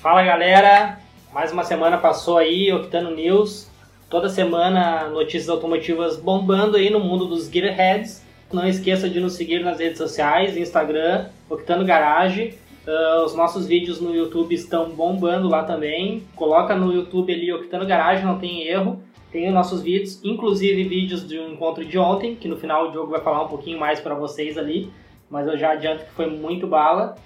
[0.00, 1.00] Fala galera,
[1.32, 3.68] mais uma semana passou aí, Octano News.
[4.08, 8.24] Toda semana notícias automotivas bombando aí no mundo dos Gearheads.
[8.52, 12.54] Não esqueça de nos seguir nas redes sociais, Instagram, Octano Garage.
[12.86, 16.22] Uh, os nossos vídeos no YouTube estão bombando lá também.
[16.36, 19.02] Coloca no YouTube ali Octano Garage, não tem erro.
[19.32, 22.92] Tem os nossos vídeos, inclusive vídeos de um encontro de ontem, que no final o
[22.92, 24.92] Diogo vai falar um pouquinho mais para vocês ali.
[25.28, 27.16] Mas eu já adianto que foi muito bala.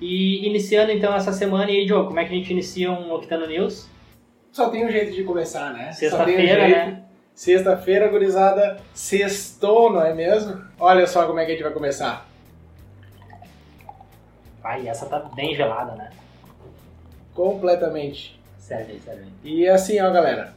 [0.00, 3.12] E iniciando então essa semana, e aí, Diogo, como é que a gente inicia um
[3.12, 3.88] Octano News?
[4.52, 5.92] Só tem um jeito de começar, né?
[5.92, 7.04] Sexta-feira, um né?
[7.34, 10.62] Sexta-feira, gurizada, sextou, não é mesmo?
[10.78, 12.26] Olha só como é que a gente vai começar.
[14.64, 16.10] Ai, essa tá bem gelada, né?
[17.34, 18.40] Completamente.
[18.58, 19.26] Sério, sério.
[19.44, 20.54] E assim, ó, galera.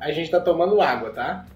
[0.00, 1.46] A gente tá tomando água, tá?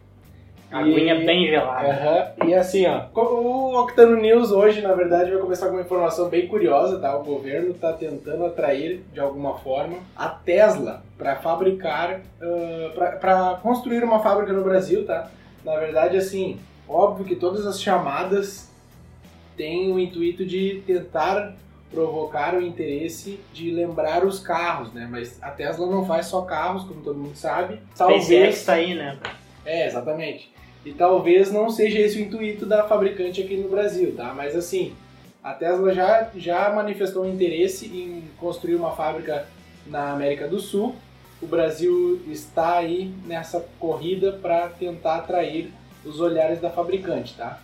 [0.72, 2.34] Aguinha E- bem gelada.
[2.46, 6.46] E assim, ó, o Octano News hoje, na verdade, vai começar com uma informação bem
[6.48, 7.16] curiosa, tá?
[7.16, 12.20] O governo está tentando atrair, de alguma forma, a Tesla para fabricar,
[13.20, 15.30] para construir uma fábrica no Brasil, tá?
[15.64, 18.70] Na verdade, assim, óbvio que todas as chamadas
[19.56, 21.54] têm o intuito de tentar
[21.90, 25.06] provocar o interesse de lembrar os carros, né?
[25.10, 27.78] Mas a Tesla não faz só carros, como todo mundo sabe.
[27.94, 29.18] SpaceX tá aí, né?
[29.64, 30.51] É, exatamente.
[30.84, 34.34] E talvez não seja esse o intuito da fabricante aqui no Brasil, tá?
[34.34, 34.94] Mas assim,
[35.42, 39.46] a Tesla já, já manifestou interesse em construir uma fábrica
[39.86, 40.94] na América do Sul.
[41.40, 45.72] O Brasil está aí nessa corrida para tentar atrair
[46.04, 47.60] os olhares da fabricante, tá?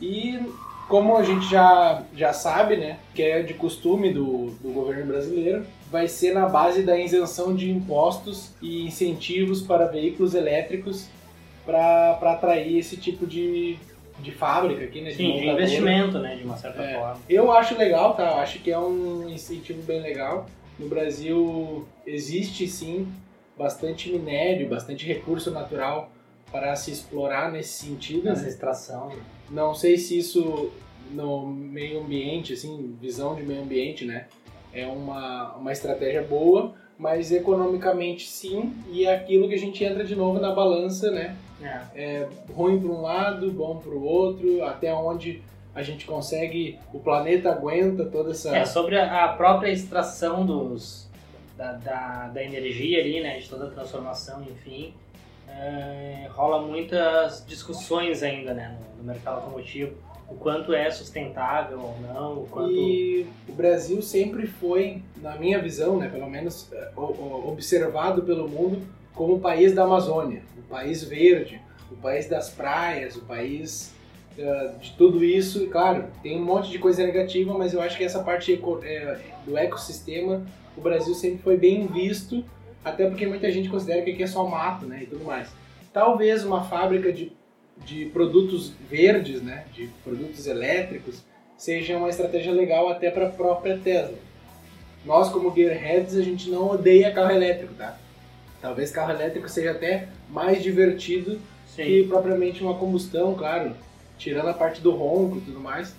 [0.00, 0.40] E
[0.88, 5.64] como a gente já, já sabe, né, que é de costume do, do governo brasileiro,
[5.90, 11.08] vai ser na base da isenção de impostos e incentivos para veículos elétricos
[11.64, 13.76] para atrair esse tipo de,
[14.20, 15.10] de fábrica aqui, né?
[15.10, 16.36] Sim, de investimento, né?
[16.36, 16.94] De uma certa É.
[16.94, 17.20] forma.
[17.28, 18.30] Eu acho legal, tá?
[18.30, 20.46] Eu acho que é um incentivo bem legal.
[20.78, 23.06] No Brasil existe sim
[23.56, 26.10] bastante minério, bastante recurso natural
[26.50, 28.28] para se explorar nesse sentido.
[28.28, 28.48] Essa né?
[28.48, 29.12] extração.
[29.50, 30.70] Não sei se isso
[31.10, 34.26] no meio ambiente, assim, visão de meio ambiente, né?
[34.72, 40.04] É uma, uma estratégia boa, mas economicamente sim, e é aquilo que a gente entra
[40.04, 41.36] de novo na balança, né?
[41.94, 42.28] É.
[42.54, 45.42] ruim para um lado, bom para o outro, até onde
[45.74, 48.56] a gente consegue, o planeta aguenta toda essa.
[48.56, 51.08] É, sobre a própria extração dos,
[51.56, 54.92] da, da, da energia ali, né, de toda a transformação, enfim,
[55.48, 59.94] é, rola muitas discussões ainda, né, no, no mercado automotivo,
[60.28, 62.72] o quanto é sustentável ou não, o quanto...
[62.72, 68.82] E o Brasil sempre foi, na minha visão, né, pelo menos é, observado pelo mundo
[69.14, 71.60] como o país da Amazônia, país verde,
[71.90, 73.92] o país das praias, o país
[74.38, 75.66] é, de tudo isso.
[75.66, 79.58] Claro, tem um monte de coisa negativa, mas eu acho que essa parte é, do
[79.58, 80.42] ecossistema,
[80.74, 82.42] o Brasil sempre foi bem visto,
[82.82, 85.48] até porque muita gente considera que aqui é só mato, né, e tudo mais.
[85.92, 87.30] Talvez uma fábrica de,
[87.84, 91.22] de produtos verdes, né, de produtos elétricos,
[91.56, 94.16] seja uma estratégia legal até para a própria Tesla.
[95.04, 97.98] Nós, como Gearheads, a gente não odeia carro elétrico, tá?
[98.62, 101.84] Talvez carro elétrico seja até mais divertido Sim.
[101.84, 103.72] que propriamente uma combustão, claro,
[104.16, 105.94] tirando a parte do ronco e tudo mais.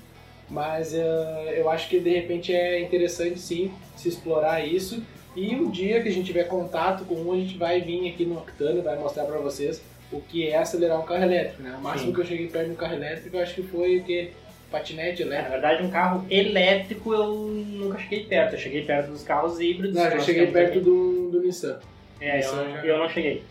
[0.50, 5.04] Mas eh, eu acho que de repente é interessante sim se explorar isso.
[5.36, 8.24] E o dia que a gente tiver contato com um, a gente vai vir aqui
[8.26, 9.82] no Octano e vai mostrar para vocês
[10.12, 11.76] o que é acelerar um carro elétrico, né?
[11.78, 12.14] O máximo Sim.
[12.14, 14.32] que eu cheguei perto de um carro elétrico, eu acho que foi o que?
[14.70, 15.52] Patinete É, na elétrico.
[15.52, 18.54] verdade, um carro elétrico eu nunca cheguei perto.
[18.54, 19.96] Eu cheguei perto dos carros híbridos.
[19.96, 21.80] Não, eu já cheguei perto do, do Nissan.
[22.24, 22.42] É, eu,
[22.72, 23.44] já- eu não cheguei.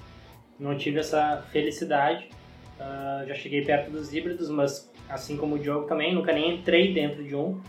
[0.58, 2.28] Não tive essa felicidade.
[2.80, 6.92] Ah, já cheguei perto dos híbridos, mas assim como o Diogo também, nunca nem entrei
[6.92, 7.60] dentro de um.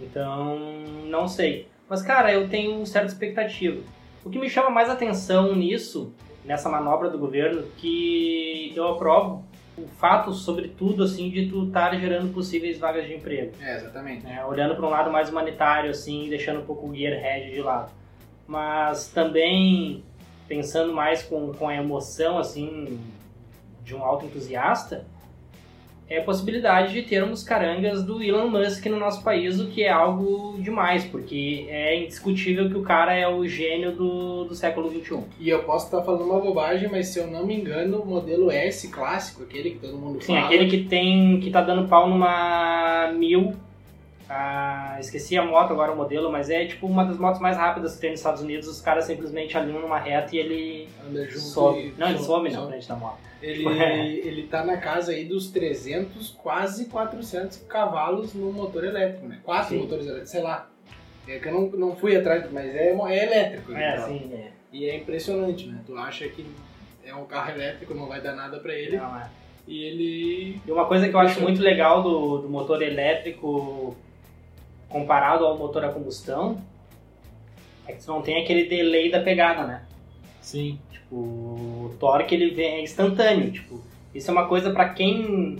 [0.00, 0.58] Então,
[1.06, 1.68] não sei.
[1.88, 3.80] Mas, cara, eu tenho certa expectativa.
[4.24, 6.12] O que me chama mais atenção nisso,
[6.44, 9.44] nessa manobra do governo, que eu aprovo
[9.78, 14.24] o fato, sobretudo, assim, de tu estar gerando possíveis vagas de emprego É, exatamente.
[14.24, 17.90] né, olhando para um lado mais humanitário, assim, deixando um pouco o gearhead de lado.
[18.46, 20.02] Mas também
[20.50, 22.98] pensando mais com, com a emoção, assim,
[23.84, 25.06] de um auto-entusiasta,
[26.08, 29.88] é a possibilidade de termos carangas do Elon Musk no nosso país, o que é
[29.88, 35.00] algo demais, porque é indiscutível que o cara é o gênio do, do século um.
[35.00, 35.20] XXI.
[35.38, 38.50] E eu posso estar falando uma bobagem, mas se eu não me engano, o modelo
[38.50, 40.46] S clássico, aquele que todo mundo Sim, fala.
[40.46, 43.54] aquele que tem que tá dando pau numa mil.
[44.32, 47.96] Ah, esqueci a moto agora, o modelo, mas é tipo uma das motos mais rápidas
[47.96, 48.68] que tem nos Estados Unidos.
[48.68, 51.80] Os caras simplesmente alinham numa reta e ele anda junto some.
[51.88, 52.70] e- Não, ele some na some.
[52.70, 53.18] frente da moto.
[53.42, 54.06] Ele, É.
[54.06, 59.40] ele tá na casa aí dos 300, quase 400 cavalos no motor elétrico, né?
[59.42, 59.78] Quatro Sim.
[59.80, 60.70] motores elétricos, sei lá.
[61.26, 63.72] É que eu não, não fui atrás, mas é, é elétrico.
[63.74, 64.06] É, então.
[64.08, 64.50] sim, é.
[64.72, 65.80] E é impressionante, né?
[65.84, 66.46] Tu acha que
[67.04, 68.96] é um carro elétrico, não vai dar nada pra ele.
[68.96, 69.28] Não, é.
[69.66, 70.60] E ele.
[70.64, 73.96] E uma coisa que eu acho muito legal do, do motor elétrico
[74.90, 76.60] comparado ao motor a combustão
[77.86, 79.82] é que tu não tem aquele delay da pegada, né?
[80.42, 80.78] Sim.
[80.90, 83.80] Tipo, o torque ele vem é instantâneo, tipo,
[84.14, 85.58] isso é uma coisa pra quem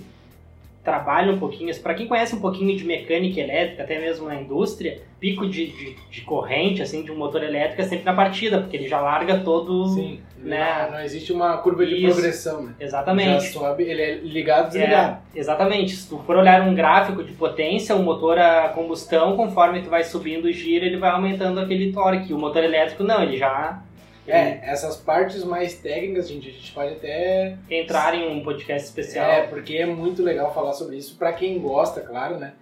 [0.83, 5.03] trabalha um pouquinho, pra quem conhece um pouquinho de mecânica elétrica, até mesmo na indústria,
[5.19, 8.77] pico de, de, de corrente, assim, de um motor elétrico é sempre na partida, porque
[8.77, 9.89] ele já larga todo...
[9.89, 10.21] Sim.
[10.39, 10.87] né?
[10.87, 12.15] Não, não existe uma curva de Isso.
[12.15, 12.75] progressão, né?
[12.81, 13.45] Já Exatamente.
[13.49, 15.19] sobe, ele é ligado desligado.
[15.35, 15.95] É, exatamente.
[15.95, 20.03] Se tu for olhar um gráfico de potência, o motor a combustão, conforme tu vai
[20.03, 22.33] subindo o giro, ele vai aumentando aquele torque.
[22.33, 23.83] O motor elétrico não, ele já
[24.33, 27.57] É, essas partes mais técnicas, gente, a gente pode até.
[27.71, 29.31] entrar em um podcast especial.
[29.31, 32.53] É, porque é muito legal falar sobre isso pra quem gosta, claro, né?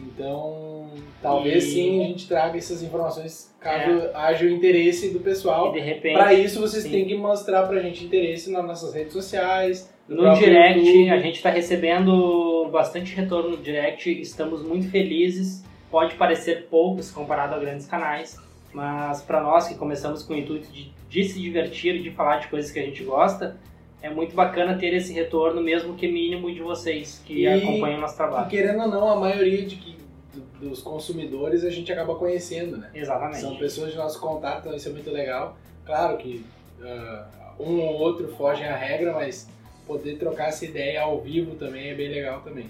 [0.00, 0.88] Então,
[1.20, 5.72] talvez E- sim a gente traga essas informações caso haja o interesse do E pessoal.
[5.72, 6.90] de repente, Pra isso, vocês sim.
[6.90, 9.92] têm que mostrar pra gente interesse nas nossas redes sociais.
[10.08, 11.10] no próprio direct, YouTube.
[11.10, 15.62] a gente está recebendo bastante retorno no direct, estamos muito felizes.
[15.90, 18.36] Pode parecer poucos comparado a grandes canais,
[18.72, 22.48] mas para nós que começamos com o intuito de, de se divertir, de falar de
[22.48, 23.56] coisas que a gente gosta,
[24.00, 28.00] é muito bacana ter esse retorno, mesmo que mínimo de vocês que E- acompanham o
[28.00, 28.48] nosso E trabalho.
[28.48, 29.96] querendo ou não, a maioria de que,
[30.32, 32.90] do- dos consumidores a gente acaba conhecendo, né?
[32.94, 33.40] Exatamente.
[33.40, 35.56] São pessoas de nosso contato, então isso é muito legal.
[35.84, 36.44] Claro que
[36.82, 37.26] ah,
[37.58, 39.48] um ou outro fogem à regra, mas
[39.86, 42.66] poder trocar essa ideia ao vivo também é bem legal também.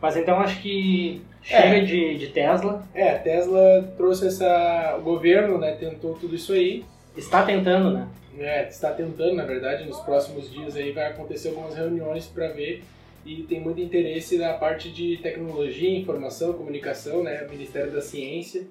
[0.00, 1.80] Mas então acho que chega É.
[1.80, 2.82] de, de Tesla.
[2.94, 4.96] É, Tesla trouxe essa.
[4.98, 6.84] O governo né, tentou tudo isso aí.
[7.16, 8.06] Está tentando, né?
[8.38, 12.84] É, está tentando, na verdade, nos próximos dias aí vai acontecer algumas reuniões para ver
[13.26, 18.62] e tem muito interesse na parte de tecnologia, informação, comunicação, né, Ministério da Ciência,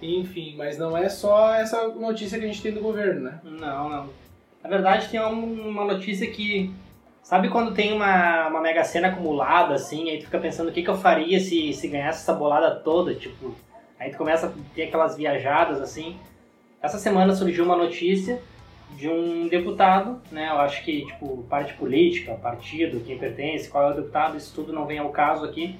[0.00, 3.38] enfim, mas não é só essa notícia que a gente tem do governo, né?
[3.44, 4.08] Não, não.
[4.64, 6.70] Na verdade, tem um- uma notícia que.
[7.22, 10.82] Sabe quando tem uma, uma mega cena acumulada, assim, aí tu fica pensando o que,
[10.82, 13.54] que eu faria se, se ganhasse essa bolada toda, tipo.
[13.98, 16.16] Aí tu começa a ter aquelas viajadas, assim.
[16.82, 18.42] Essa semana surgiu uma notícia
[18.96, 20.48] de um deputado, né?
[20.48, 24.72] Eu acho que, tipo, parte política, partido, quem pertence, qual é o deputado, isso tudo
[24.72, 25.78] não vem ao caso aqui.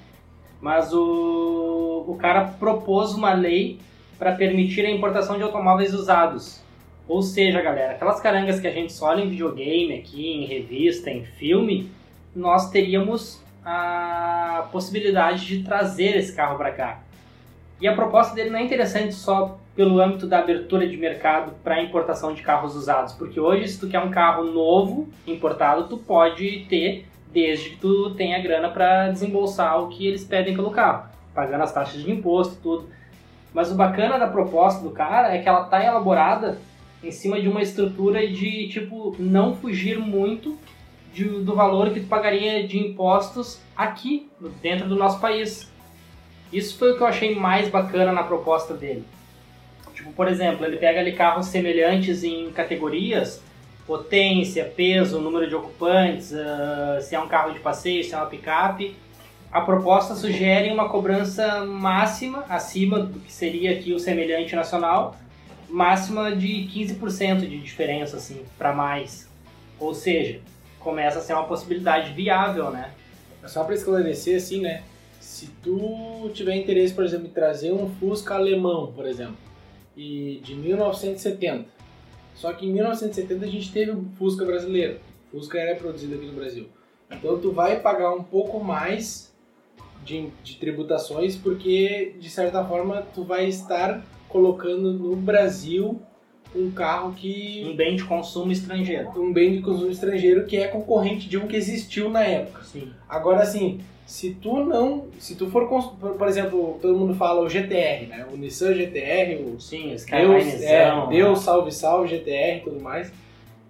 [0.61, 3.79] Mas o, o cara propôs uma lei
[4.17, 6.62] para permitir a importação de automóveis usados.
[7.07, 11.09] Ou seja, galera, aquelas carangas que a gente só olha em videogame aqui, em revista,
[11.09, 11.91] em filme,
[12.35, 16.99] nós teríamos a possibilidade de trazer esse carro para cá.
[17.79, 21.81] E a proposta dele não é interessante só pelo âmbito da abertura de mercado para
[21.81, 26.65] importação de carros usados, porque hoje se tu quer um carro novo importado, tu pode
[26.69, 31.63] ter desde que tu tenha grana para desembolsar o que eles pedem pelo carro, pagando
[31.63, 32.87] as taxas de imposto tudo.
[33.51, 36.57] Mas o bacana da proposta do cara é que ela tá elaborada
[37.03, 40.57] em cima de uma estrutura de tipo não fugir muito
[41.13, 44.29] de- do valor que tu pagaria de impostos aqui
[44.61, 45.69] dentro do nosso país.
[46.51, 49.03] Isso foi o que eu achei mais bacana na proposta dele.
[49.93, 53.43] Tipo, por exemplo, ele pega ali carros semelhantes em categorias,
[53.85, 58.25] potência, peso, número de ocupantes, ah, se é um carro de passeio, se é uma
[58.27, 58.95] picape.
[59.51, 65.15] A proposta sugere uma cobrança máxima, acima do que seria aqui o semelhante nacional,
[65.73, 69.27] máxima de 15% de diferença, assim, para mais.
[69.79, 70.39] Ou seja,
[70.79, 72.91] começa a ser uma possibilidade viável, né?
[73.47, 74.83] Só para esclarecer, assim, né?
[75.19, 79.37] Se tu tiver interesse, por exemplo, em trazer um Fusca alemão, por exemplo,
[79.97, 81.65] e de 1970,
[82.35, 84.99] só que em 1970 a gente teve o Fusca brasileiro.
[85.31, 86.67] O Fusca era produzido aqui no Brasil.
[87.11, 89.33] Então tu vai pagar um pouco mais
[90.05, 96.01] de, de tributações, porque de certa forma tu vai estar colocando no Brasil
[96.55, 99.09] um carro que Um bem de consumo estrangeiro.
[99.15, 102.63] um bem de consumo estrangeiro que é concorrente de um que existiu na época.
[102.63, 102.91] Sim.
[103.07, 105.05] Agora, assim, se tu não.
[105.19, 105.67] Se tu for.
[105.67, 108.25] Por exemplo, todo mundo fala o GTR, né?
[108.31, 113.11] O Nissan GTR, o Sim, Deus, é, Deus salve salve GTR e tudo mais.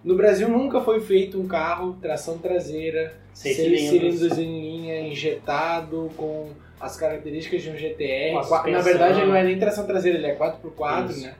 [0.02, 4.18] No Brasil nunca foi feito um carro tração traseira, Seis seis cilindros.
[4.18, 6.50] cilindros em linha, injetado, com
[6.84, 8.34] as características de um GTR.
[8.70, 11.22] Na verdade, ele não é nem tração traseira, ele é 4x4, Isso.
[11.22, 11.34] né?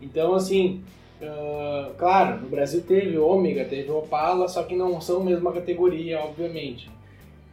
[0.00, 0.82] Então, assim,
[1.22, 6.20] ah, claro, no Brasil teve Ômega, teve Opala, só que não são a mesma categoria,
[6.20, 6.90] obviamente.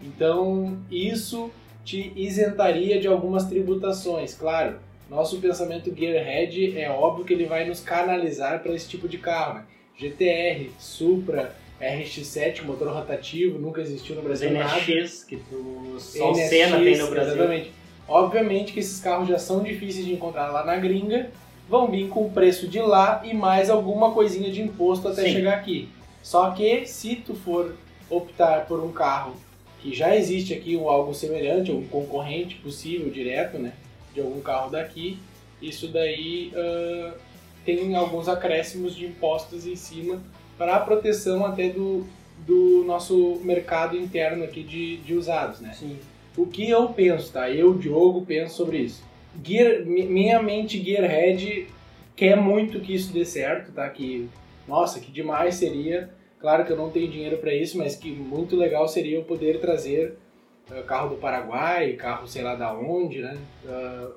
[0.02, 1.52] Então, isso
[1.84, 4.78] te isentaria de algumas tributações, claro.
[5.10, 9.56] Nosso pensamento Gearhead é óbvio que ele vai nos canalizar para esse tipo de carro.
[9.56, 9.66] Né?
[9.98, 14.80] GTR, Supra, RX-7, motor rotativo, nunca existiu no Os Brasil nada.
[14.80, 17.34] Que tu, só NSX, Senna tem no Brasil.
[17.34, 17.72] Exatamente.
[18.08, 21.32] Obviamente que esses carros já são difíceis de encontrar lá na gringa,
[21.68, 25.32] vão vir com o preço de lá e mais alguma coisinha de imposto até Sim.
[25.32, 25.90] chegar aqui.
[26.22, 27.76] Só que se tu for
[28.10, 29.36] optar por um carro
[29.82, 33.74] que já existe aqui ou algo semelhante, ou um concorrente possível direto, né,
[34.14, 35.18] de algum carro daqui,
[35.62, 37.14] isso daí ah,
[37.66, 40.22] tem alguns acréscimos de impostos em cima
[40.62, 42.06] para proteção até do,
[42.46, 45.74] do nosso mercado interno aqui de, de usados, né?
[45.74, 45.98] Sim.
[46.38, 47.50] O que eu penso, tá?
[47.50, 49.04] Eu, Diogo, penso sobre isso.
[49.44, 51.68] Gear, mi- minha mente Gearhead
[52.16, 53.90] quer muito que isso dê certo, tá?
[53.90, 54.30] Que,
[54.68, 56.12] nossa, que demais seria.
[56.40, 59.60] Claro que eu não tenho dinheiro para isso, mas que muito legal seria eu poder
[59.60, 60.14] trazer
[60.72, 63.36] eh, carro do Paraguai, carro sei lá da onde, né?
[63.68, 64.10] Ah,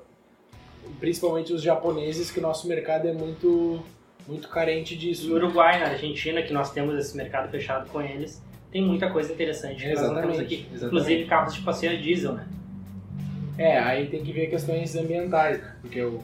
[0.99, 3.81] principalmente os japoneses, que o nosso mercado é muito,
[4.27, 5.29] muito carente disso.
[5.29, 8.41] No Uruguai, na Argentina, que nós temos esse mercado fechado com eles,
[8.71, 10.55] tem muita coisa interessante que nós não temos Exatamente, aqui.
[10.73, 10.85] exatamente.
[10.85, 12.47] Inclusive carros de passeio a diesel, né?
[13.57, 15.75] É, aí tem que ver questões ambientais, né?
[15.81, 16.21] Porque o,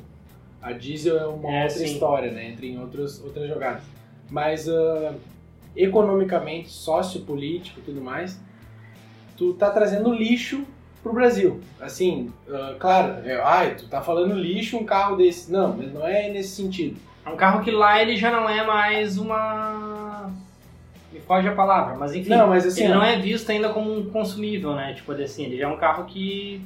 [0.62, 1.86] a diesel é uma É, outra sim.
[1.86, 2.50] história, né?
[2.50, 3.84] Entre em outros, outras jogadas.
[4.30, 5.14] Mas ah,
[5.76, 8.40] economicamente, sociopolítico e tudo mais,
[9.38, 10.66] tu tá trazendo lixo
[11.02, 11.62] pro Brasil.
[11.80, 15.50] Assim, ah, claro, é, ai, tu tá falando lixo um carro desse.
[15.52, 17.00] Não, mas não é nesse sentido.
[17.26, 20.32] É um carro que lá ele já não é mais uma.
[21.12, 22.30] Me foge a palavra, mas enfim.
[22.30, 24.94] Não, mas assim, ele não é visto ainda como um consumível, né?
[24.94, 26.62] Tipo assim, ele já é um carro que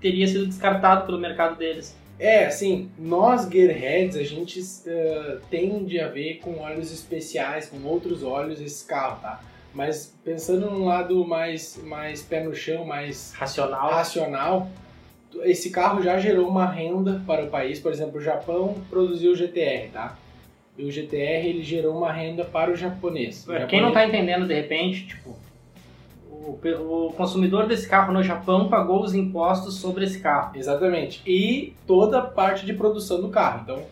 [0.00, 1.96] teria sido descartado pelo mercado deles.
[2.18, 8.24] É, assim, nós Gearheads, a gente eh, tende a ver com óleos especiais, com outros
[8.24, 9.40] óleos esse carro, tá?
[9.72, 13.90] Mas pensando num lado mais, mais pé no chão, mais Racional.
[13.90, 14.68] racional,
[15.42, 17.78] esse carro já gerou uma renda para o país.
[17.80, 20.16] Por exemplo, o Japão produziu o GTR, tá?
[20.76, 23.42] E o GTR ele gerou uma renda para o japonês.
[23.48, 25.36] O Quem não japonês- tá entendendo, de repente, tipo,
[26.30, 26.58] o,
[27.08, 30.56] o consumidor desse carro no Japão pagou os impostos sobre esse carro.
[30.56, 31.20] Exatamente.
[31.26, 33.62] E toda a parte de produção do carro.
[33.64, 33.82] Então,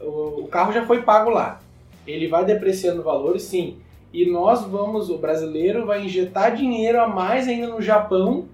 [0.00, 1.60] o, o carro já foi pago lá.
[2.06, 3.76] Ele vai depreciando valores, sim.
[4.12, 8.46] E nós vamos, o brasileiro vai injetar dinheiro a mais ainda no Japão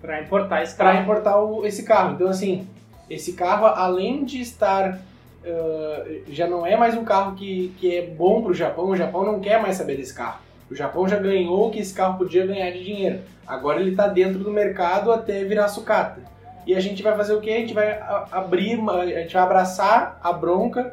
[0.00, 1.02] Pra importar esse para carro.
[1.02, 2.14] importar o- esse carro.
[2.14, 2.66] Então, assim,
[3.10, 4.98] esse carro, além de estar.
[5.46, 8.96] ah, já não é mais um carro que, que é bom para o Japão, o
[8.96, 10.40] Japão não quer mais saber desse carro.
[10.70, 13.20] O Japão já ganhou o que esse carro podia ganhar de dinheiro.
[13.46, 16.20] Agora ele está dentro do mercado até virar sucata.
[16.66, 17.50] E a gente vai fazer o quê?
[17.52, 17.98] A gente vai
[18.30, 20.92] abrir, a gente vai abraçar a bronca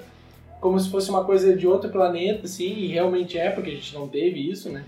[0.62, 3.94] como se fosse uma coisa de outro planeta, assim, e realmente é, porque a gente
[3.94, 4.84] não teve isso, né?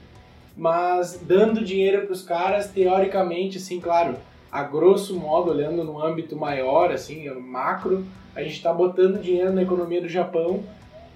[0.57, 4.15] Mas dando dinheiro para os caras, teoricamente, assim, claro,
[4.51, 8.03] a grosso modo, olhando no âmbito maior, assim, macro,
[8.35, 10.63] a gente está botando dinheiro na economia do Japão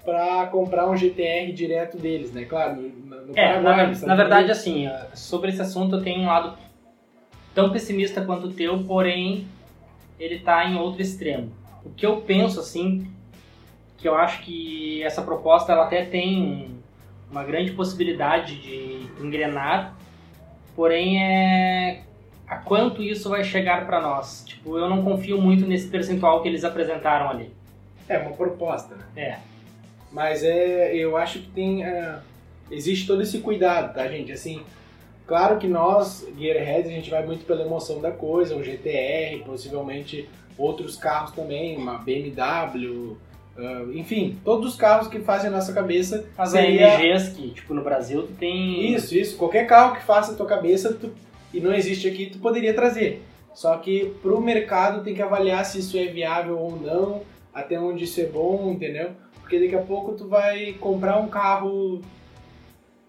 [0.04, 2.44] para comprar um GTR direto deles, né?
[2.44, 2.82] Claro, no,
[3.26, 4.58] no É, na, Paraguai, na Estados verdade, Unidos.
[4.58, 6.56] assim, sobre esse assunto eu tenho um lado
[7.54, 9.46] tão pessimista quanto o teu, porém
[10.18, 11.50] ele tá em outro extremo.
[11.84, 13.08] O que eu penso, assim,
[13.98, 16.70] que eu acho que essa proposta ela até tem
[17.32, 19.96] uma grande possibilidade de engrenar,
[20.76, 22.02] porém é
[22.46, 24.44] a quanto isso vai chegar para nós.
[24.46, 27.50] Tipo, eu não confio muito nesse percentual que eles apresentaram ali.
[28.06, 29.04] É uma proposta, né?
[29.16, 29.38] É.
[30.12, 31.82] Mas é, eu acho que tem.
[31.82, 32.18] é,
[32.70, 34.30] existe todo esse cuidado, tá, gente?
[34.30, 34.62] Assim,
[35.26, 40.28] claro que nós, Gearheads, a gente vai muito pela emoção da coisa, um GTR, possivelmente
[40.58, 43.16] outros carros também, uma BMW,
[43.56, 46.24] ah, enfim, todos os carros que fazem a nossa cabeça.
[46.36, 46.96] As seria-
[47.36, 48.92] que, tipo, no Brasil tu tem...
[48.94, 49.36] Isso, isso.
[49.36, 51.12] Qualquer carro que faça a tua cabeça tu-
[51.52, 53.22] e não existe aqui, tu poderia trazer.
[53.54, 58.04] Só que pro mercado tem que avaliar se isso é viável ou não, até onde
[58.04, 59.10] isso é bom, entendeu?
[59.40, 62.00] Porque daqui a pouco tu vai comprar um carro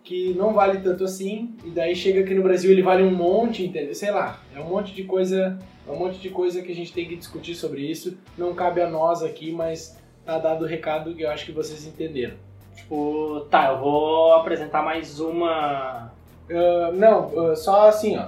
[0.04, 3.64] que não vale tanto assim, e daí chega aqui no Brasil ele vale um monte,
[3.64, 3.96] entendeu?
[3.96, 5.58] Sei lá, é um monte de coisa,
[5.88, 8.18] é um monte de coisa que a gente tem que discutir sobre isso.
[8.38, 11.86] Não cabe a nós aqui, mas tá dado o recado que eu acho que vocês
[11.86, 12.36] entenderam.
[12.75, 16.12] Tipo, tá, eu vou apresentar mais uma
[16.50, 18.27] Ah, não, ah, só assim, ó.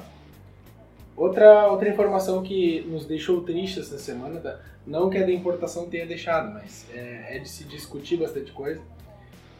[1.17, 4.59] Outra, outra informação que nos deixou triste essa semana, tá?
[4.85, 8.81] não que a da importação tenha deixado, mas é, é de se discutir bastante coisa.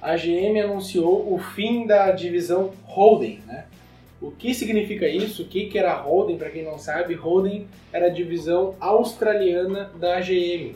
[0.01, 3.65] A GM anunciou o fim da divisão Holden, né?
[4.22, 5.44] O que significa isso?
[5.44, 7.13] O que, que era Holden, para quem não sabe?
[7.15, 10.75] Holden era a divisão australiana da GM.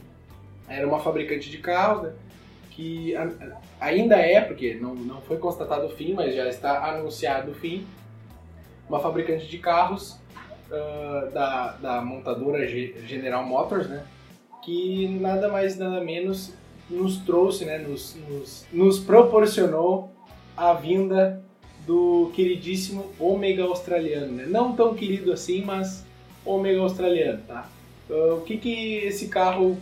[0.70, 2.14] Era uma fabricante de carros, né?
[2.72, 3.14] que
[3.80, 7.86] ainda é, porque não, não foi constatado o fim, mas já está anunciado o fim,
[8.88, 10.18] uma fabricante de carros
[10.72, 14.06] ah, da, da montadora Ge- General Motors, né?
[14.64, 16.54] Que nada mais nada menos
[16.90, 17.80] nos trouxe, né?
[17.80, 20.12] Nos, nos, nos proporcionou
[20.56, 21.44] a vinda
[21.86, 24.46] do queridíssimo ômega australiano, né?
[24.48, 26.06] Não tão querido assim, mas
[26.46, 27.68] ômega australiano, tá?
[28.10, 29.78] Uh, o que, que esse carro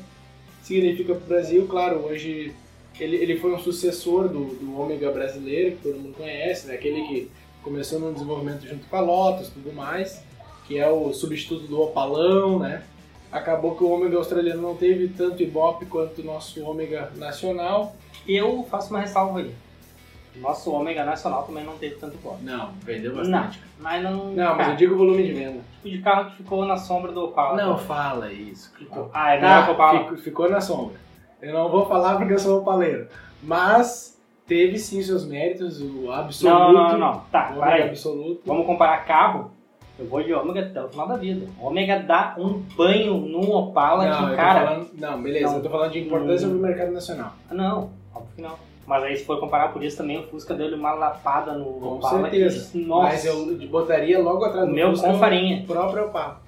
[0.62, 1.68] significa para o Brasil?
[1.68, 2.54] Claro, hoje
[3.00, 6.76] ele, ele foi um sucessor do, do Ômega brasileiro, que todo mundo conhece, né?
[6.76, 10.24] aquele que começou no desenvolvimento junto com a Lotus tudo mais,
[10.68, 12.84] que é o substituto do Opalão, né?
[13.32, 17.96] Acabou que o ômega australiano não teve tanto ibope quanto o nosso ômega nacional.
[18.26, 19.52] Eu faço uma ressalva aí.
[20.42, 22.44] Nosso ômega nacional também não teve tanto ibope.
[22.44, 23.60] Não, vendeu bastante.
[23.60, 24.26] Não, mas não.
[24.32, 25.60] Não, mas cara, eu digo o volume de venda.
[25.76, 27.62] tipo de carro que ficou na sombra do Opala.
[27.64, 28.74] Não fala isso.
[28.78, 29.10] Ficou.
[29.14, 30.00] Ah, é melhor que o Tá, Opala.
[30.04, 30.96] ficou, ficou na sombra.
[31.42, 33.08] Eu não vou falar porque eu sou opaleiro.
[33.44, 36.54] Mas teve sim seus méritos, o absoluto.
[36.60, 37.20] Não, não, não, não.
[37.32, 37.90] Tá, O para ômega aí.
[37.90, 38.42] absoluto.
[38.46, 39.52] Vamos comparar carro.
[40.00, 41.48] Eu vou de ômega até o final da vida.
[41.60, 44.68] O ômega dá um banho num Opala Não, que, cara.
[44.68, 45.56] falando, não, beleza, não.
[45.58, 46.52] eu tô falando de importância Hum.
[46.52, 47.34] pro mercado nacional.
[47.50, 48.56] Ah, Não, óbvio que não.
[48.88, 51.96] Mas aí se for comparar por isso também, o Fusca deu uma lapada no Com
[51.98, 52.22] Opala.
[52.22, 52.72] certeza.
[52.72, 55.62] Que, nossa, Mas eu botaria logo atrás do meu Fusca com farinha.
[55.64, 56.42] o próprio Opala.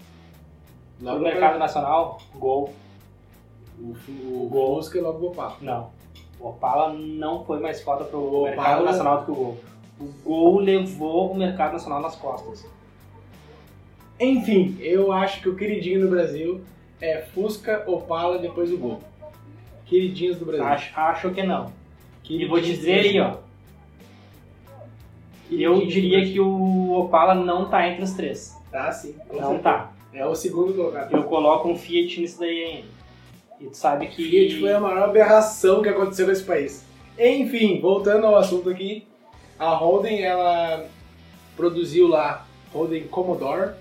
[1.01, 2.73] No mercado atrás- nacional, Gol.
[3.77, 4.75] O, o, o Gol.
[4.77, 5.55] Fusca e logo o Opala.
[5.61, 5.89] Não.
[6.39, 9.57] O Opala não foi mais foda pro O mercado Opala- nacional do que o Gol.
[9.99, 12.65] O Gol levou o mercado nacional nas costas.
[14.17, 16.61] Enfim, eu acho que o queridinho do Brasil
[17.01, 18.99] é Fusca, Opala e depois o Gol.
[19.85, 20.65] Queridinhos do Brasil.
[20.65, 21.77] Acho, acho que não.
[22.29, 23.37] E Queridinhos vou te dizer aí, ó.
[25.51, 28.55] Eu diria que o Opala não tá entre os três.
[28.71, 29.15] Tá sim.
[29.31, 29.59] Não certeza.
[29.59, 29.91] tá.
[30.13, 31.11] É o segundo colocado.
[31.11, 32.87] Eu coloco um Fiat nisso daí ainda.
[33.59, 34.29] E tu sabe que.
[34.29, 36.85] Fiat foi a maior aberração que aconteceu nesse país.
[37.17, 39.07] Enfim, voltando ao assunto aqui,
[39.57, 40.85] a Holden ela
[41.57, 43.71] produziu lá Holden Commodore,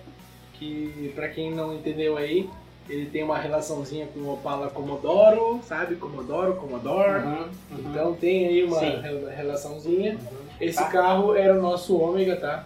[0.55, 2.49] que pra quem não entendeu aí,
[2.89, 5.97] ele tem uma relaçãozinha com o Opala Commodoro, sabe?
[5.97, 7.23] Commodoro, Commodore.
[7.23, 7.91] Uhum, uhum.
[7.91, 9.01] Então tem aí uma Sim.
[9.01, 10.13] rela- relaçãozinha.
[10.15, 10.39] Uhum.
[10.61, 10.89] Esse Tá.
[10.89, 12.65] carro era o nosso Ômega, tá?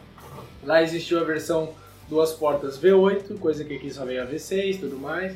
[0.62, 1.70] Lá existiu a versão
[2.08, 5.34] duas portas V8, coisa que aqui só veio a V6 e tudo mais.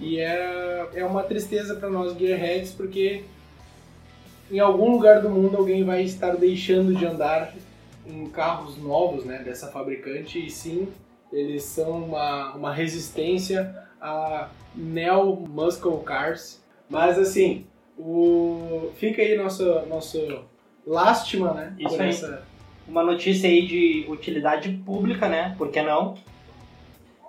[0.00, 3.24] E é, é uma tristeza para nós gearheads, porque
[4.50, 7.52] em algum lugar do mundo alguém vai estar deixando de andar
[8.06, 10.88] em carros novos né, dessa fabricante, e sim,
[11.32, 16.62] eles são uma, uma resistência a Neo Muscle Cars.
[16.88, 17.66] Mas assim,
[17.98, 20.44] o, fica aí nossa, nosso
[20.86, 21.74] lástima, né?
[21.78, 22.08] Isso por aí.
[22.10, 22.42] essa-
[22.86, 25.54] Uma notícia aí de utilidade pública, né?
[25.58, 26.14] Por que não?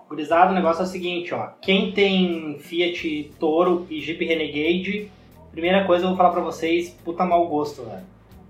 [0.07, 1.49] Gurizada, o negócio é o seguinte, ó.
[1.61, 5.11] Quem tem Fiat Toro e Jeep Renegade,
[5.51, 8.03] primeira coisa eu vou falar pra vocês, puta mau gosto, velho.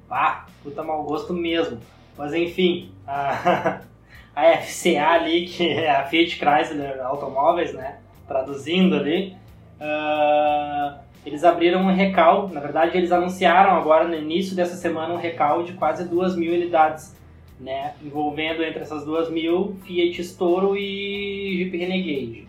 [0.09, 1.79] Ah, puta mau gosto mesmo.
[2.17, 3.81] Mas enfim, a,
[4.35, 7.97] a FCA ali, que é a Fiat Chrysler Automóveis, né?
[8.29, 9.35] Traduzindo ali,
[9.81, 15.17] ah, eles abriram um recal, na verdade eles anunciaram agora no início dessa semana um
[15.17, 17.13] recal de quase duas mil unidades,
[17.59, 17.93] né?
[18.01, 22.47] Envolvendo entre essas duas mil Fiat Toro e Jeep Renegade.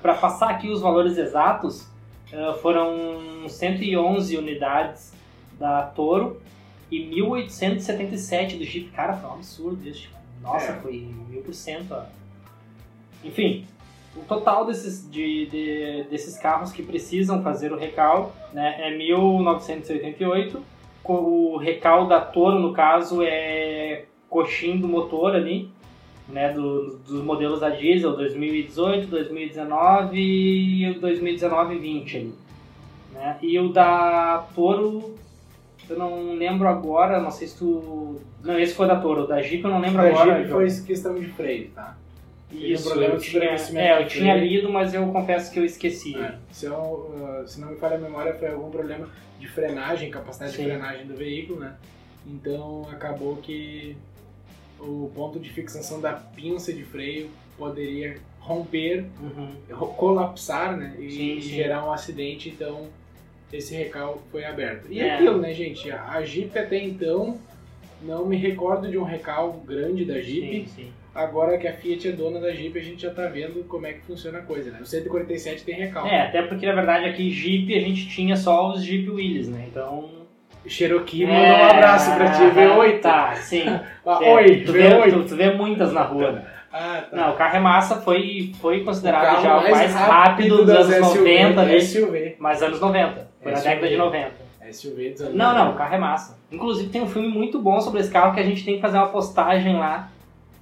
[0.00, 1.86] Para passar aqui os valores exatos,
[2.32, 5.12] ah, foram 111 unidades
[5.58, 6.40] da Toro
[6.90, 8.90] e 1877 do Jeep.
[8.92, 10.08] Cara, foi um absurdo isso.
[10.40, 10.76] Nossa, É.
[10.76, 11.94] foi mil por cento.
[13.22, 13.64] Enfim,
[14.16, 20.62] o total desses, de, de- desses carros que precisam fazer o recal né, é 1988.
[21.02, 25.68] Co- O recal da Toro, no caso, é coxim do motor ali,
[26.28, 32.34] né, do- dos modelos da diesel 2018, 2019 e o 2019 e 20 ali.
[33.12, 33.36] Né?
[33.42, 35.14] E o da Toro,
[35.88, 38.16] eu não lembro agora, não sei se tu...
[38.42, 40.38] Não, esse foi da Toro, da Jeep eu não lembro Da agora.
[40.38, 41.96] Jeep foi questão de freio, tá?
[42.52, 44.48] Um Isso, problema eu de tinha, é, eu tinha freio.
[44.50, 46.16] lido, mas eu confesso que eu esqueci.
[46.16, 49.08] É, se, eu, uh, se não me falha a memória, foi algum problema
[49.40, 50.62] de frenagem, capacidade Sim.
[50.64, 51.74] de frenagem do veículo, né?
[52.26, 53.96] Então acabou que
[54.78, 57.28] o ponto de fixação da pinça de freio
[57.58, 59.86] poderia romper, Uhum.
[59.96, 60.94] colapsar, né?
[60.98, 61.48] E Sim, sim.
[61.54, 62.86] gerar um acidente, então
[63.52, 64.86] esse recal foi aberto.
[64.90, 65.14] E É.
[65.14, 65.90] aquilo, né, gente?
[65.90, 67.38] A Jeep até então,
[68.02, 70.68] não me recordo de um recal grande da Jeep.
[70.68, 70.92] Sim, sim.
[71.14, 73.92] Agora que a Fiat é dona da Jeep, a gente já tá vendo como é
[73.92, 74.78] que funciona a coisa, né?
[74.80, 76.06] O 147 tem recal.
[76.06, 79.64] É, até porque na verdade aqui Jeep a gente tinha só os Jeep Willys, né?
[79.70, 80.10] Então.
[80.66, 83.00] Cherokee é, mandou um abraço pra ti, V8.
[83.00, 83.64] Tá, sim.
[84.06, 85.10] Ah, É, oi, tu vê, V8.
[85.12, 86.42] tu, tu vê muitas na rua.
[86.72, 87.16] Ah, tá.
[87.16, 90.70] Não, o carro é massa, foi, foi O considerado carro já o mais rápido dos
[90.70, 91.80] anos SUV, 90 ali.
[91.80, 92.36] SUV.
[92.38, 93.28] Mas anos 90.
[93.42, 94.30] Foi na década de 90.
[94.72, 95.64] SUV dos anos Não, 90.
[95.64, 96.38] não, o carro é massa.
[96.50, 98.96] Inclusive tem um filme muito bom sobre esse carro que a gente tem que fazer
[98.98, 100.10] uma postagem lá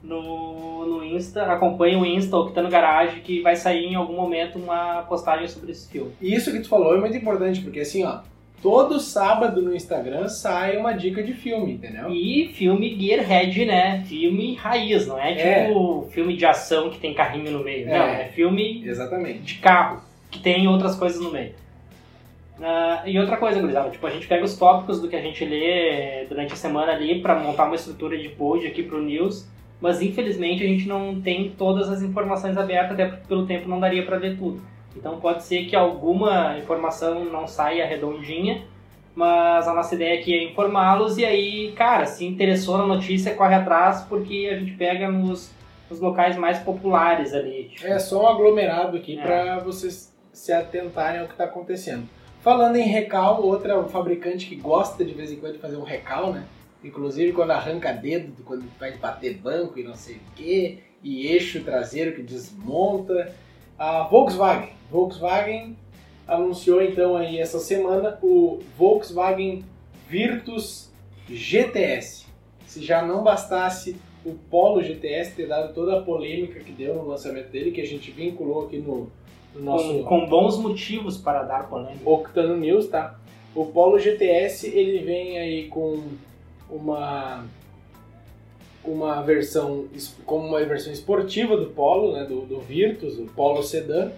[0.02, 1.44] no, no Insta.
[1.44, 5.02] Acompanhe o Insta, ou que tá no garagem, que vai sair em algum momento uma
[5.02, 6.12] postagem sobre esse filme.
[6.20, 8.20] E isso que tu falou é muito importante, porque assim, ó,
[8.62, 12.10] todo sábado no Instagram sai uma dica de filme, entendeu?
[12.10, 14.04] E filme Gearhead, né?
[14.06, 17.88] Filme raiz, não é tipo filme de ação que tem carrinho no meio.
[17.88, 17.98] É.
[17.98, 19.40] Não, é filme Exatamente.
[19.40, 21.52] de carro, que tem outras coisas no meio.
[22.62, 25.44] Ah, e outra coisa, gurizada, tipo, a gente pega os tópicos do que a gente
[25.44, 29.48] lê durante a semana ali pra montar uma estrutura de pod aqui pro News,
[29.82, 33.78] mas infelizmente a gente não tem todas as informações abertas, até porque pelo tempo não
[33.80, 34.62] daria pra ler tudo.
[34.96, 38.62] Então pode ser que alguma informação não saia redondinha,
[39.14, 43.54] mas a nossa ideia aqui é informá-los e aí, cara, se interessou na notícia, corre
[43.54, 45.52] atrás, porque a gente pega nos,
[45.90, 47.64] nos locais mais populares ali.
[47.74, 49.22] tipo, É só um aglomerado aqui É.
[49.22, 52.08] pra vocês se atentarem ao que está acontecendo.
[52.40, 56.32] Falando em recal, outra fabricante que gosta de vez em quando de fazer um recal,
[56.32, 56.44] né?
[56.84, 61.62] Inclusive quando arranca dedo, quando vai bater banco e não sei o que, e eixo
[61.62, 63.34] traseiro que desmonta.
[63.78, 64.70] A Volkswagen.
[64.90, 65.76] Volkswagen
[66.26, 69.64] anunciou então aí essa semana o Volkswagen
[70.08, 70.90] Virtus
[71.28, 72.26] GTS.
[72.66, 77.08] Se já não bastasse o Polo GTS ter dado toda a polêmica que deu no
[77.08, 79.10] lançamento dele, que a gente vinculou aqui no,
[79.54, 82.08] no nosso com, com bons motivos para dar polêmica.
[82.08, 83.18] Octano News, tá?
[83.54, 86.02] O Polo GTS ele vem aí com
[86.68, 87.44] uma
[88.84, 89.86] uma versão
[90.26, 94.10] como uma versão esportiva do Polo, né, do, do Virtus, o Polo Sedan.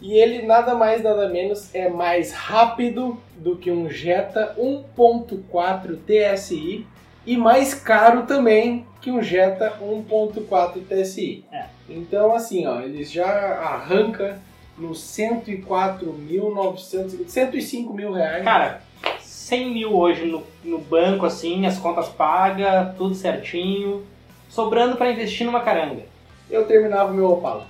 [0.00, 6.86] E ele nada mais nada menos é mais rápido do que um Jetta 1.4 TSI
[7.26, 11.44] e mais caro também que um Jetta 1.4 TSI.
[11.52, 11.66] É.
[11.88, 14.40] Então assim, ó, ele já arranca
[14.76, 18.42] nos 104.900, 105 mil reais.
[18.42, 18.82] Cara,
[19.34, 24.06] 100 mil hoje no, no banco, assim, as contas pagas, tudo certinho,
[24.48, 26.02] sobrando para investir numa caranga.
[26.48, 27.66] Eu terminava o meu Opala.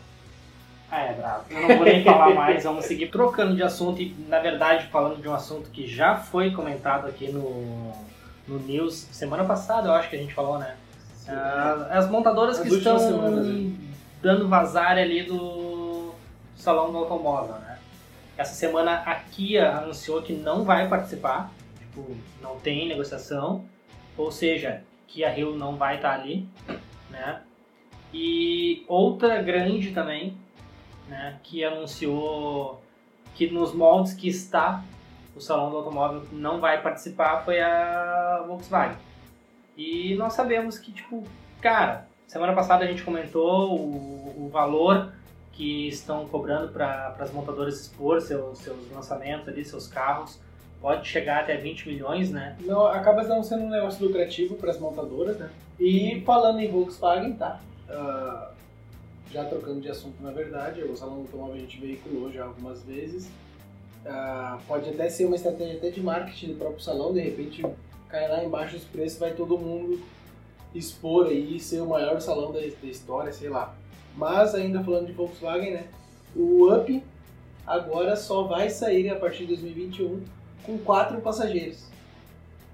[0.91, 1.45] Ah, é bravo.
[1.51, 5.21] Eu não vou nem falar mais, vamos seguir trocando de assunto e, na verdade, falando
[5.21, 7.93] de um assunto que já foi comentado aqui no,
[8.47, 10.77] no News semana passada, eu acho que a gente falou, né?
[11.27, 13.73] Ah, as montadoras As que estão semanas, né?
[14.23, 16.13] dando vazar ali do
[16.57, 17.79] salão do automóvel, né?
[18.37, 21.51] Essa semana a Kia anunciou que não vai participar,
[21.95, 23.65] tipo, não tem negociação,
[24.17, 26.49] ou seja, Kia Rio não vai estar ali,
[27.11, 27.43] né?
[28.13, 30.37] E outra grande também,
[31.09, 32.83] né, que anunciou
[33.35, 34.83] que nos moldes que está
[35.35, 38.97] o salão do automóvel não vai participar foi a Volkswagen.
[39.77, 41.25] E nós sabemos que, tipo,
[41.61, 45.13] cara, semana passada a gente comentou o, o valor
[45.51, 50.41] que estão cobrando para as montadoras expor seus, seus lançamentos ali, seus carros.
[50.85, 52.59] Pode chegar até 20 milhões, né?
[52.61, 55.49] Não, acaba não sendo um negócio lucrativo para as montadoras, né?
[55.81, 57.59] E falando em Volkswagen, tá?
[57.89, 58.51] Ah,
[59.33, 63.31] já trocando de assunto, na verdade, o salão automóvel a gente veiculou já algumas vezes.
[64.05, 67.65] Ah, pode até ser uma estratégia até de marketing do próprio salão, de repente
[68.11, 69.99] cai lá embaixo os preços, vai todo mundo
[70.75, 73.75] expor aí, ser o maior salão da, da história, sei lá.
[74.15, 75.87] Mas ainda falando de Volkswagen, né?
[76.37, 77.03] O Up
[77.67, 81.85] agora só vai sair a partir de 2021 com quatro passageiros.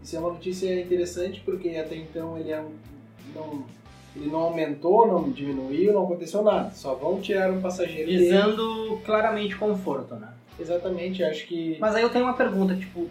[0.03, 2.65] Isso é uma notícia interessante porque até então ele, é
[3.35, 3.65] não,
[4.17, 6.71] ele não aumentou, não diminuiu, não aconteceu nada.
[6.71, 8.25] Só vão tirar um passageiro dele.
[8.25, 10.33] Visando claramente conforto, né?
[10.59, 13.09] Exatamente, acho que Mas aí eu tenho uma pergunta, tipo,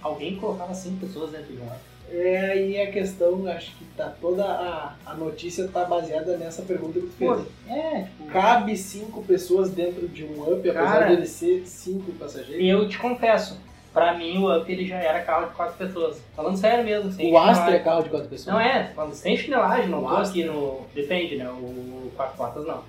[0.00, 1.91] alguém colocava cinco pessoas dentro de um ônibus?
[2.12, 7.00] É aí a questão, acho que tá toda a, a notícia tá baseada nessa pergunta
[7.00, 7.30] que tu fez.
[7.30, 11.66] Pô, é, tipo, Cabe cinco pessoas dentro de um Up, apesar Cara, de ele ser
[11.66, 12.64] cinco passageiros?
[12.64, 13.58] eu te confesso,
[13.92, 16.22] pra mim o Up ele já era carro de quatro pessoas.
[16.36, 18.54] Falando sério mesmo, sem O Astra é carro de quatro pessoas?
[18.54, 20.28] Não é, falando sem chinelagem, não O tô Astra.
[20.28, 20.80] aqui no...
[20.94, 21.48] Depende, né?
[21.50, 22.82] O quatro portas não.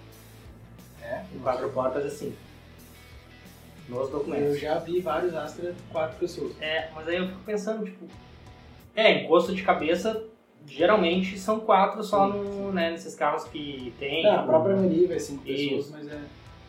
[1.02, 1.22] É?
[1.36, 2.34] O quatro portas é sim.
[3.90, 4.60] Nos Eu documentos.
[4.60, 6.54] já vi vários Astra quatro pessoas.
[6.62, 8.06] É, mas aí eu fico pensando, tipo...
[8.96, 10.24] É, encosto de cabeça,
[10.66, 14.26] geralmente são quatro só no, né, nesses carros que tem.
[14.26, 15.92] É, a tipo, própria Mani vai cinco pessoas, Isso.
[15.92, 16.20] mas é.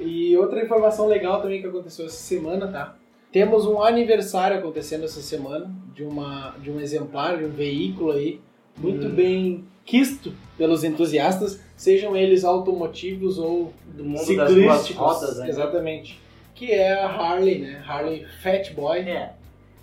[0.00, 2.96] E outra informação legal também que aconteceu essa semana, tá?
[3.30, 8.40] Temos um aniversário acontecendo essa semana de, uma, de um exemplar, de um veículo aí,
[8.76, 9.14] muito Hum.
[9.14, 14.96] bem quisto pelos entusiastas, sejam eles automotivos ou do mundo das duas ciclísticos.
[14.96, 15.48] rodas, né?
[15.48, 16.20] Exatamente.
[16.54, 17.82] Que é a Harley, né?
[17.86, 19.00] Harley Fat Boy.
[19.00, 19.32] É.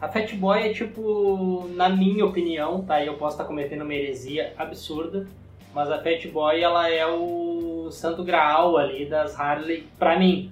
[0.01, 3.05] A Fat Boy é tipo, na minha opinião, tá?
[3.05, 5.27] Eu posso estar cometendo uma heresia absurda,
[5.75, 10.51] mas a Fat Boy ela é o santo graal ali das Harley pra mim.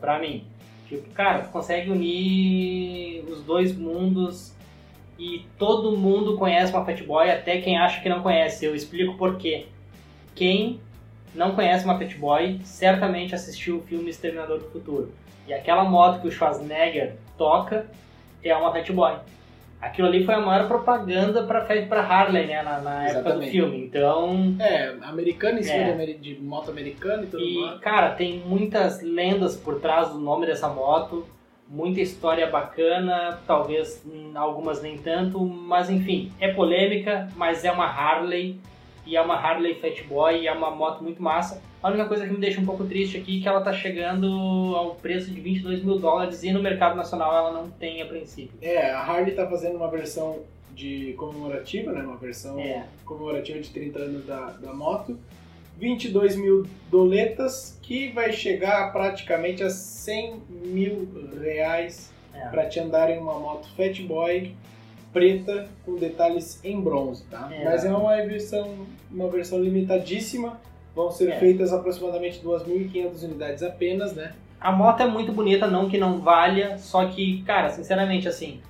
[0.00, 0.44] Pra mim.
[0.88, 4.52] Tipo, cara, consegue unir os dois mundos
[5.16, 8.64] e todo mundo conhece uma Fat Boy, até quem acha que não conhece.
[8.64, 9.66] Eu explico por quê.
[10.34, 10.80] Quem
[11.32, 15.12] não conhece uma Fat Boy, certamente assistiu o filme Exterminador do Futuro.
[15.46, 17.86] E aquela moto que o Schwarzenegger toca
[18.48, 19.14] é uma Fat Boy.
[19.80, 23.76] Aquilo ali foi a maior propaganda para para Harley, né, na, na época do filme.
[23.84, 26.06] Então, É, americano em cima É.
[26.14, 27.80] de, moto americana e tudo e mais.
[27.80, 31.26] cara, tem muitas lendas por trás do nome dessa moto,
[31.68, 34.02] muita história bacana, talvez
[34.34, 38.58] algumas nem tanto, mas enfim, é polêmica, mas é uma Harley
[39.06, 41.60] e é uma Harley Fat Boy e é uma moto muito massa.
[41.82, 44.26] A única coisa que me deixa um pouco triste aqui é que ela tá chegando
[44.74, 48.52] ao preço de 22 mil dólares e no mercado nacional ela não tem a princípio.
[48.62, 50.40] É, a Harley tá fazendo uma versão
[50.74, 52.02] de comemorativa, né?
[52.02, 52.84] Uma versão É.
[53.04, 55.18] comemorativa de 30 anos da, da moto.
[55.78, 61.08] 22 mil doletas, que vai chegar praticamente a 100 mil
[61.42, 62.48] reais É.
[62.48, 64.54] para te andar em uma moto Fat Boy
[65.14, 67.48] preta com detalhes em bronze, tá?
[67.50, 67.64] É.
[67.64, 68.74] Mas é uma versão,
[69.10, 70.60] uma versão limitadíssima.
[70.94, 71.38] Vão ser É.
[71.38, 74.32] feitas aproximadamente 2.500 unidades apenas, né?
[74.60, 78.60] A moto é muito bonita, não que não valha, só que, cara, sinceramente, assim,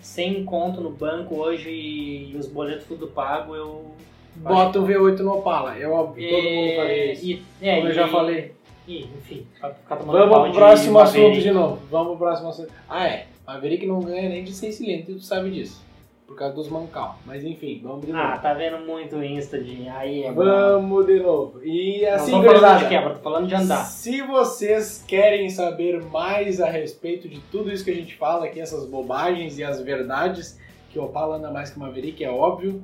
[0.00, 3.92] sem conto no banco hoje e os boletos tudo pago, eu.
[4.34, 7.26] Bota o V8 no Opala, é óbvio, todo mundo faria isso.
[7.26, 8.52] E, é, Como eu e- já falei.
[8.88, 11.78] e, enfim, ficar tomando Vamos pro próximo assunto de novo.
[11.90, 12.72] Vamos pro próximo assunto.
[12.88, 13.26] Ah, é.
[13.46, 15.84] Maverick não ganha nem de 6 cilindros, tu sabe disso.
[16.26, 17.18] Por causa dos mancal.
[17.26, 18.24] Mas enfim, vamos de novo.
[18.24, 19.86] Ah, tá vendo muito Insta de.
[19.88, 20.32] Aí é.
[20.32, 21.62] Vamos de novo.
[21.62, 23.84] E Não assim, tô falando de quebra, tô falando de andar.
[23.84, 28.60] Se vocês querem saber mais a respeito de tudo isso que a gente fala aqui,
[28.60, 30.58] essas bobagens e as verdades,
[30.90, 32.82] que o Opala anda mais que o Maverick, é óbvio,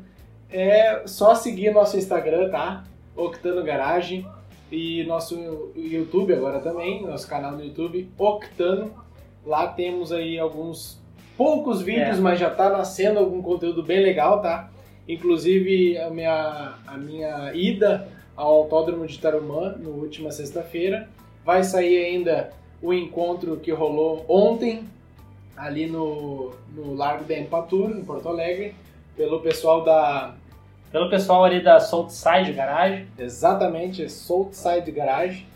[0.50, 2.84] é só seguir nosso Instagram, tá?
[3.16, 4.26] Octano Garage.
[4.70, 8.92] E nosso YouTube agora também, nosso canal no YouTube, Octano.
[9.48, 11.00] Lá temos aí alguns
[11.36, 12.20] poucos vídeos, É.
[12.20, 14.68] mas já tá nascendo algum conteúdo bem legal, tá?
[15.08, 18.06] Inclusive a minha, a minha ida
[18.36, 21.08] ao Autódromo de Tarumã, na última sexta-feira.
[21.44, 22.50] Vai sair ainda
[22.82, 24.84] o encontro que rolou ontem,
[25.56, 28.74] ali no, no Largo da Empatur, em Porto Alegre,
[29.16, 30.34] pelo pessoal da,
[30.92, 33.06] Pelo pessoal ali da Salt Side Garage.
[33.18, 35.46] exatamente, Saltside Garage,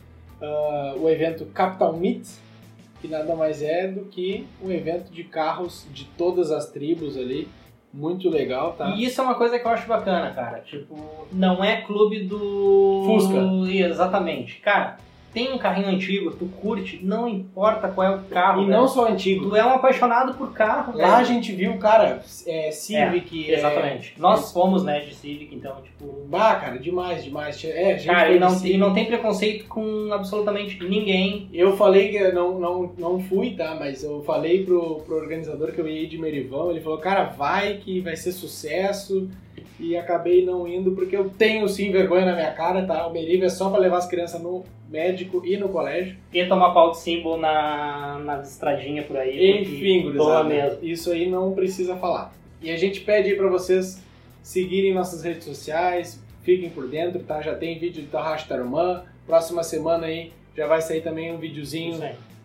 [0.40, 2.26] ah, o evento Capital Meet,
[3.02, 7.48] que nada mais é do que um evento de carros de todas as tribos ali,
[7.92, 8.90] muito legal, tá?
[8.90, 10.60] E isso é uma coisa que eu acho bacana, cara.
[10.60, 13.02] Tipo, não é clube do.
[13.04, 13.38] Fusca.
[13.68, 14.60] Exatamente.
[14.60, 14.98] Cara,
[15.32, 18.62] tem um carrinho antigo, tu curte, não importa qual é o carro.
[18.62, 19.48] E não só antigo.
[19.48, 21.26] Tu é um apaixonado por carro, Lá a velho.
[21.26, 23.50] gente viu, cara, é, Civic.
[23.50, 24.14] é- Exatamente.
[24.18, 26.26] Nós fomos, né, de Civic, então, tipo.
[26.28, 27.62] Bah, cara, demais, demais.
[27.64, 31.48] É, a gente Cara, e não, e não tem preconceito com absolutamente ninguém.
[31.52, 33.76] Eu falei que não, não, não fui, tá?
[33.78, 36.70] Mas eu falei pro, pro organizador que eu ia ir de Merivão.
[36.70, 39.28] Ele falou, cara, vai que vai ser sucesso.
[39.82, 43.04] E acabei não indo porque eu tenho sim vergonha na minha cara, tá?
[43.04, 46.16] O Meriva é só pra levar as crianças no médico e no colégio.
[46.32, 49.60] E tomar pau de símbolo na, na estradinha por aí.
[49.60, 50.78] Enfim, gurizada, mesmo.
[50.82, 52.32] isso aí não precisa falar.
[52.62, 54.00] E a gente pede aí pra vocês
[54.40, 57.42] seguirem nossas redes sociais, fiquem por dentro, tá?
[57.42, 59.02] Já tem vídeo do Tarraxa Tarumã.
[59.26, 61.98] Próxima semana aí já vai sair também um videozinho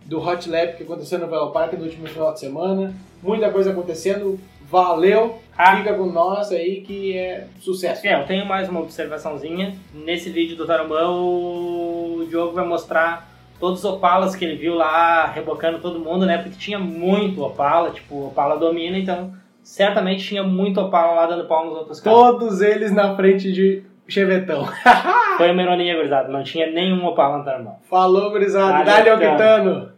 [0.06, 2.96] do Hot Lap que aconteceu no Velo Park no último final de semana.
[3.22, 4.40] Muita coisa acontecendo.
[4.70, 5.40] Valeu!
[5.58, 5.78] Ah.
[5.78, 8.06] Fica com nós aí que é sucesso.
[8.06, 9.76] É, eu tenho mais uma observaçãozinha.
[9.94, 13.28] Nesse vídeo do Tarumã, o Diogo vai mostrar
[13.60, 16.38] todos os Opalas que ele viu lá rebocando todo mundo, né?
[16.38, 21.66] Porque tinha muito Opala, tipo, Opala domina, então certamente tinha muito Opala lá dando pau
[21.66, 22.20] nos outros carros.
[22.20, 24.66] Todos eles na frente de Chevetão.
[25.38, 26.30] Foi uma ironia, gurizada.
[26.30, 27.72] Não tinha nenhum Opala no Tarumã.
[27.90, 28.84] Falou, gurizada.
[28.84, 29.32] Dale, cara.
[29.34, 29.90] Octano!